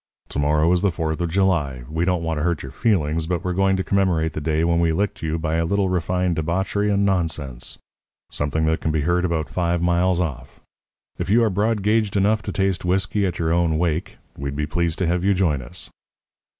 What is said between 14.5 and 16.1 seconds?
be pleased to have you join us.'